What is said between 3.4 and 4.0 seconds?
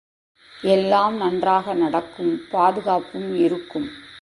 இருக்கும்.